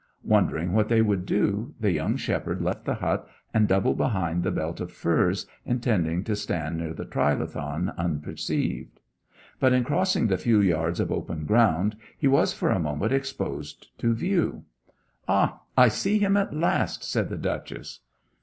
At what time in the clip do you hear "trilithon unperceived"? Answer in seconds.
7.05-8.99